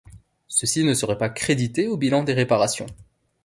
Ceci 0.47 0.83
ne 0.83 0.95
serait 0.95 1.19
pas 1.19 1.29
crédité 1.29 1.87
au 1.87 1.95
bilan 1.95 2.23
des 2.23 2.33
réparations. 2.33 2.87